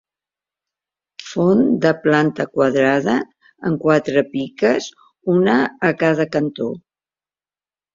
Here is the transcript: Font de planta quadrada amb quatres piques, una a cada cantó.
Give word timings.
Font 1.31 1.61
de 1.83 1.91
planta 2.07 2.47
quadrada 2.57 3.19
amb 3.71 3.87
quatres 3.87 4.33
piques, 4.35 4.93
una 5.39 5.63
a 5.93 5.97
cada 6.05 6.33
cantó. 6.37 6.77